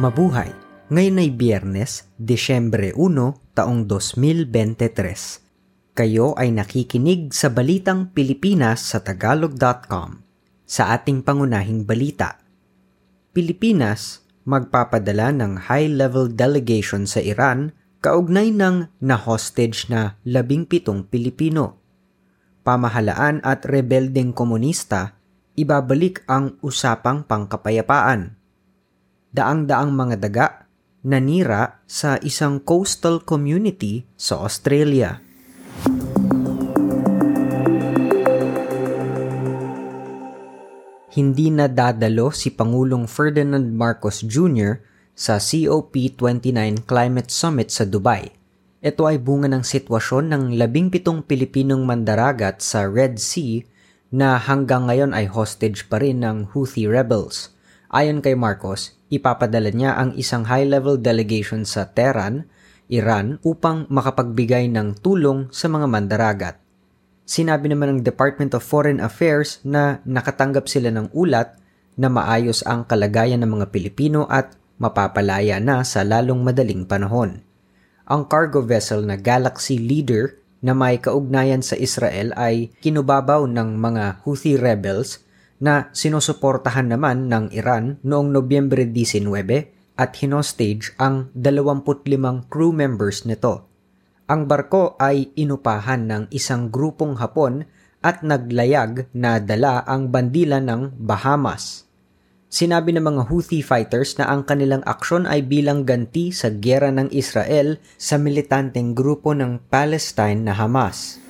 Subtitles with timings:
[0.00, 0.48] Mabuhay!
[0.88, 5.92] Ngayon ay Biyernes, Desyembre 1, taong 2023.
[5.92, 10.24] Kayo ay nakikinig sa Balitang Pilipinas sa Tagalog.com.
[10.64, 12.40] Sa ating pangunahing balita,
[13.36, 21.76] Pilipinas magpapadala ng high-level delegation sa Iran kaugnay ng na-hostage na labing pitong Pilipino.
[22.64, 25.20] Pamahalaan at rebeldeng komunista,
[25.60, 28.39] ibabalik ang usapang pangkapayapaan.
[29.30, 30.46] Daang-daang mga daga
[31.06, 35.22] nanira sa isang coastal community sa Australia.
[41.14, 44.82] Hindi na dadalo si Pangulong Ferdinand Marcos Jr.
[45.14, 48.34] sa COP29 Climate Summit sa Dubai.
[48.82, 53.62] Ito ay bunga ng sitwasyon ng labing pitong Pilipinong mandaragat sa Red Sea
[54.10, 57.54] na hanggang ngayon ay hostage pa rin ng Houthi rebels.
[57.94, 62.46] Ayon kay Marcos, ipapadala niya ang isang high-level delegation sa Tehran,
[62.90, 66.56] Iran upang makapagbigay ng tulong sa mga mandaragat.
[67.26, 71.54] Sinabi naman ng Department of Foreign Affairs na nakatanggap sila ng ulat
[71.94, 77.44] na maayos ang kalagayan ng mga Pilipino at mapapalaya na sa lalong madaling panahon.
[78.10, 84.26] Ang cargo vessel na Galaxy Leader na may kaugnayan sa Israel ay kinubabaw ng mga
[84.26, 85.22] Houthi rebels
[85.60, 89.28] na sinusuportahan naman ng Iran noong Nobyembre 19
[90.00, 93.68] at hinostage ang 25 crew members nito.
[94.24, 97.68] Ang barko ay inupahan ng isang grupong Hapon
[98.00, 101.84] at naglayag na dala ang bandila ng Bahamas.
[102.50, 107.12] Sinabi ng mga Houthi fighters na ang kanilang aksyon ay bilang ganti sa gyera ng
[107.14, 111.22] Israel sa militanteng grupo ng Palestine na Hamas.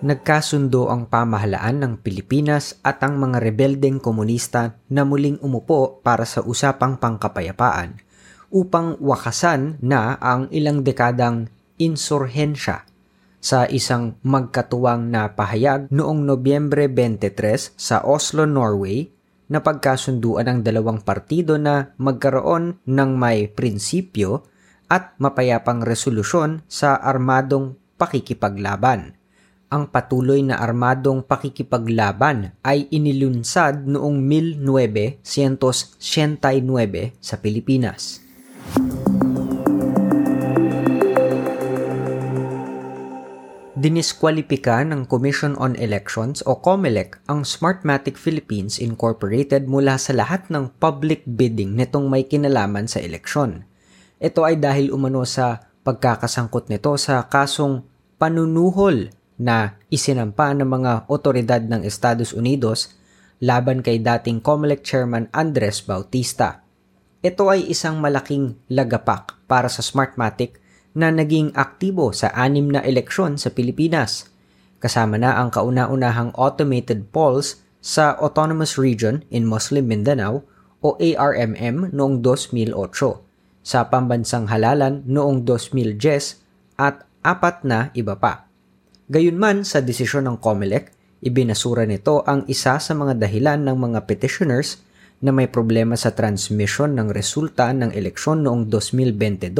[0.00, 6.40] Nagkasundo ang pamahalaan ng Pilipinas at ang mga rebeldeng komunista na muling umupo para sa
[6.40, 8.00] usapang pangkapayapaan
[8.50, 12.88] upang wakasan na ang ilang dekadang insurhensya
[13.40, 19.08] sa isang magkatuwang na pahayag noong Nobyembre 23 sa Oslo, Norway
[19.50, 24.44] na pagkasunduan ng dalawang partido na magkaroon ng may prinsipyo
[24.90, 29.19] at mapayapang resolusyon sa armadong pakikipaglaban
[29.70, 35.22] ang patuloy na armadong pakikipaglaban ay inilunsad noong 1969
[37.22, 38.18] sa Pilipinas.
[43.80, 50.76] Diniskwalipika ng Commission on Elections o COMELEC ang Smartmatic Philippines Incorporated mula sa lahat ng
[50.76, 53.64] public bidding nitong may kinalaman sa eleksyon.
[54.20, 57.88] Ito ay dahil umano sa pagkakasangkot nito sa kasong
[58.20, 62.92] panunuhol na isinampa ng mga otoridad ng Estados Unidos
[63.40, 66.60] laban kay dating COMELEC Chairman Andres Bautista.
[67.24, 70.60] Ito ay isang malaking lagapak para sa Smartmatic
[70.92, 74.28] na naging aktibo sa anim na eleksyon sa Pilipinas.
[74.80, 80.44] Kasama na ang kauna-unahang automated polls sa Autonomous Region in Muslim Mindanao
[80.84, 82.76] o ARMM noong 2008,
[83.60, 86.40] sa pambansang halalan noong 2010
[86.80, 88.49] at apat na iba pa.
[89.10, 90.94] Gayunman sa desisyon ng COMELEC,
[91.26, 94.86] ibinasura nito ang isa sa mga dahilan ng mga petitioners
[95.18, 99.50] na may problema sa transmission ng resulta ng eleksyon noong 2022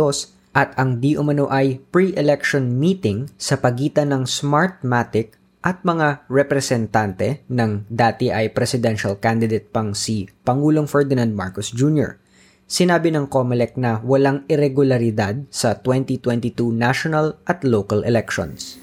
[0.54, 5.34] at ang di umano ay pre-election meeting sa pagitan ng Smartmatic
[5.66, 12.22] at mga representante ng dati ay presidential candidate pang si Pangulong Ferdinand Marcos Jr.
[12.70, 18.78] Sinabi ng COMELEC na walang irregularidad sa 2022 national at local elections.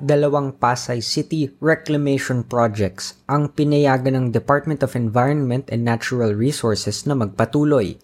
[0.00, 7.12] Dalawang Pasay City reclamation projects ang pinayagan ng Department of Environment and Natural Resources na
[7.12, 8.00] magpatuloy.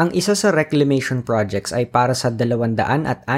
[0.00, 3.28] Ang isa sa reclamation projects ay para sa 265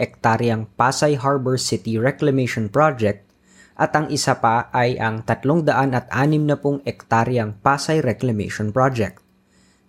[0.00, 3.28] ektaryang Pasay Harbor City Reclamation Project
[3.80, 6.06] at ang isa pa ay ang 360
[6.84, 9.20] ektaryang Pasay Reclamation Project.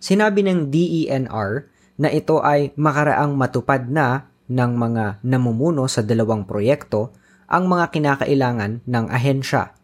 [0.02, 1.68] Sinabi ng DENR
[2.00, 7.14] na ito ay makaraang matupad na ng mga namumuno sa dalawang proyekto
[7.46, 9.76] ang mga kinakailangan ng ahensya.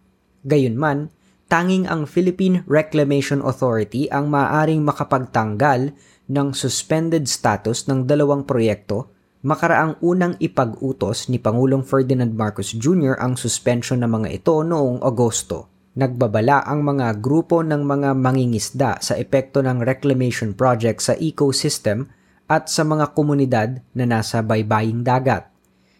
[0.42, 1.12] Gayunman,
[1.52, 5.92] tanging ang Philippine Reclamation Authority ang maaaring makapagtanggal
[6.28, 13.14] ng suspended status ng dalawang proyekto makaraang unang ipag-utos ni Pangulong Ferdinand Marcos Jr.
[13.22, 15.70] ang suspension ng mga ito noong Agosto.
[15.98, 22.06] Nagbabala ang mga grupo ng mga mangingisda sa epekto ng reclamation project sa ecosystem
[22.48, 25.52] at sa mga komunidad na nasa baybaying dagat.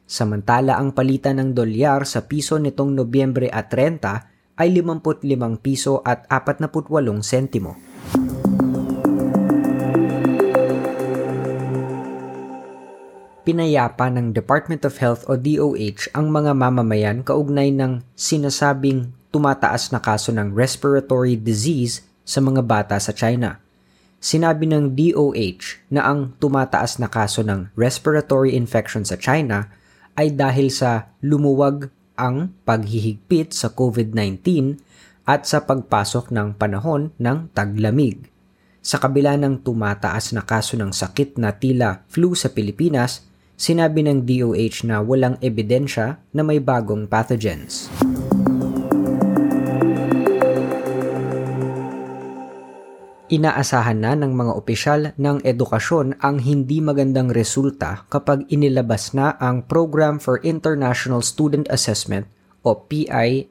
[0.09, 6.25] Samantala ang palitan ng dolyar sa piso nitong Nobyembre at 30 ay 55 piso at
[6.33, 6.89] 48
[7.21, 7.77] sentimo.
[13.45, 20.01] Pinayapa ng Department of Health o DOH ang mga mamamayan kaugnay ng sinasabing tumataas na
[20.01, 23.68] kaso ng respiratory disease sa mga bata sa China.
[24.19, 29.71] Sinabi ng DOH na ang tumataas na kaso ng respiratory infection sa China
[30.19, 34.43] ay dahil sa lumuwag ang paghihigpit sa COVID-19
[35.23, 38.27] at sa pagpasok ng panahon ng taglamig.
[38.83, 43.23] Sa kabila ng tumataas na kaso ng sakit na tila flu sa Pilipinas,
[43.55, 47.87] sinabi ng DOH na walang ebidensya na may bagong pathogens.
[53.29, 59.69] Inaasahan na ng mga opisyal ng edukasyon ang hindi magandang resulta kapag inilabas na ang
[59.69, 62.25] Program for International Student Assessment
[62.65, 63.45] o PISA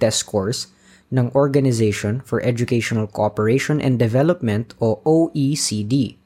[0.00, 0.72] test scores
[1.12, 6.16] ng Organization for Educational Cooperation and Development o OECD.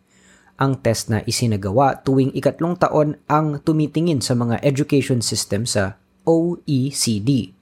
[0.63, 7.56] Ang test na isinagawa tuwing ikatlong taon ang tumitingin sa mga education system sa OECD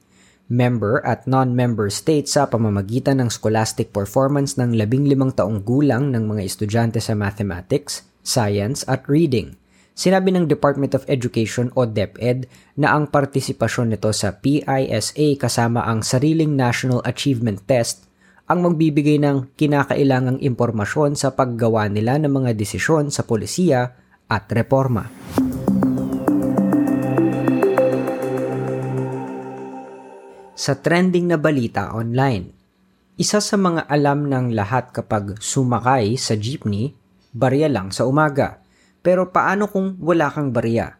[0.51, 6.41] member at non-member states sa pamamagitan ng scholastic performance ng 15 taong gulang ng mga
[6.45, 9.57] estudyante sa mathematics, science at reading.
[9.95, 16.03] Sinabi ng Department of Education o DepEd na ang partisipasyon nito sa PISA kasama ang
[16.03, 18.05] sariling National Achievement Test
[18.45, 23.97] ang magbibigay ng kinakailangang impormasyon sa paggawa nila ng mga desisyon sa polisiya
[24.29, 25.09] at reforma.
[30.55, 32.55] Sa trending na balita online.
[33.19, 36.95] Isa sa mga alam ng lahat kapag sumakay sa jeepney,
[37.35, 38.63] barya lang sa umaga.
[39.03, 40.95] Pero paano kung wala kang barya?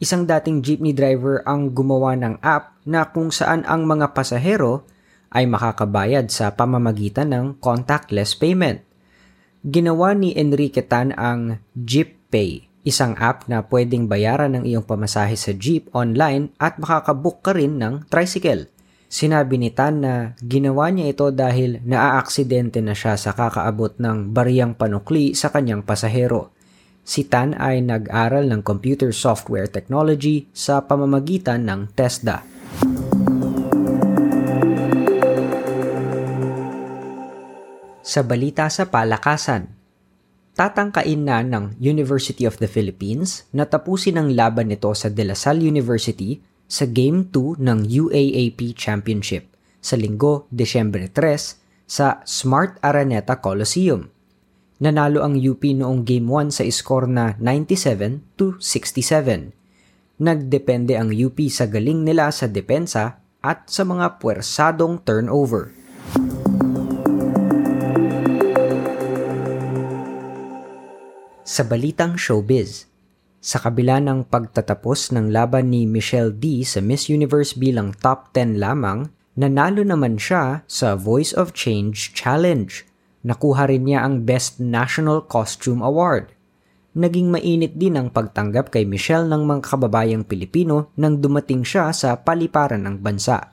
[0.00, 4.88] Isang dating jeepney driver ang gumawa ng app na kung saan ang mga pasahero
[5.30, 8.82] ay makakabayad sa pamamagitan ng contactless payment.
[9.64, 15.38] Ginawa ni Enrique Tan ang Jeep Pay, isang app na pwedeng bayaran ng iyong pamasahe
[15.40, 18.73] sa jeep online at makakabook ka rin ng tricycle.
[19.14, 24.74] Sinabi ni Tan na ginawa niya ito dahil naaaksidente na siya sa kakaabot ng bariyang
[24.74, 26.50] panukli sa kanyang pasahero.
[27.06, 32.42] Si Tan ay nag-aral ng computer software technology sa pamamagitan ng TESDA.
[38.02, 39.70] Sa balita sa palakasan,
[40.58, 45.38] tatangkain na ng University of the Philippines na tapusin ang laban nito sa De La
[45.38, 53.36] Salle University sa Game 2 ng UAAP Championship sa linggo, Desyembre 3 sa Smart Araneta
[53.44, 54.08] Coliseum.
[54.80, 59.52] Nanalo ang UP noong Game 1 sa score na 97 to 67.
[60.18, 65.76] Nagdepende ang UP sa galing nila sa depensa at sa mga puwersadong turnover.
[71.44, 72.88] Sa balitang showbiz,
[73.44, 78.56] sa kabila ng pagtatapos ng laban ni Michelle D sa Miss Universe bilang top 10
[78.56, 82.72] lamang, nanalo naman siya sa Voice of Change Challenge.
[83.20, 86.32] Nakuha rin niya ang Best National Costume Award.
[86.96, 92.16] Naging mainit din ang pagtanggap kay Michelle ng mga kababayang Pilipino nang dumating siya sa
[92.16, 93.52] paliparan ng bansa.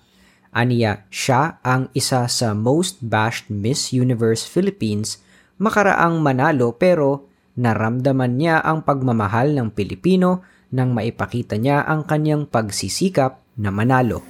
[0.56, 5.20] Aniya, siya ang isa sa most bashed Miss Universe Philippines
[5.60, 13.43] makaraang manalo pero naramdaman niya ang pagmamahal ng Pilipino nang maipakita niya ang kanyang pagsisikap
[13.60, 14.24] na manalo.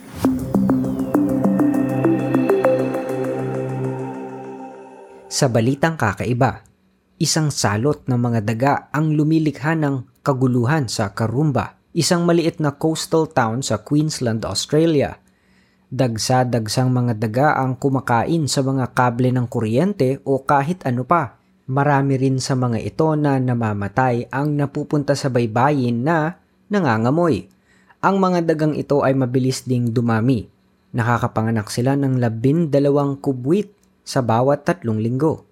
[5.31, 6.65] Sa balitang kakaiba,
[7.21, 13.29] isang salot ng mga daga ang lumilikha ng kaguluhan sa Karumba, isang maliit na coastal
[13.29, 15.17] town sa Queensland, Australia.
[15.91, 21.40] Dagsa-dagsang mga daga ang kumakain sa mga kable ng kuryente o kahit ano pa
[21.71, 26.35] Marami rin sa mga ito na namamatay ang napupunta sa baybayin na
[26.67, 27.47] nangangamoy.
[28.03, 30.51] Ang mga dagang ito ay mabilis ding dumami.
[30.91, 33.71] Nakakapanganak sila ng labindalawang kubwit
[34.03, 35.47] sa bawat tatlong linggo.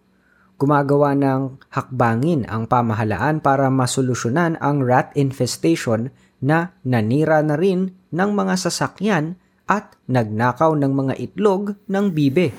[0.59, 6.11] Gumagawa ng hakbangin ang pamahalaan para masolusyonan ang rat infestation
[6.43, 9.39] na nanira na rin ng mga sasakyan
[9.71, 12.51] at nagnakaw ng mga itlog ng bibe.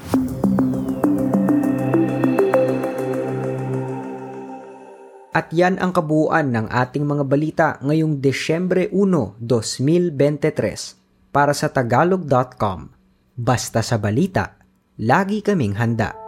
[5.31, 12.91] At yan ang kabuuan ng ating mga balita ngayong Desyembre 1, 2023 para sa tagalog.com.
[13.39, 14.59] Basta sa balita,
[14.99, 16.20] lagi kaming handa.